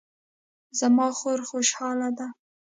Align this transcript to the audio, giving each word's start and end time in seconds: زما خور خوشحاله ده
زما 0.79 1.07
خور 1.17 1.39
خوشحاله 1.49 2.09
ده 2.17 2.27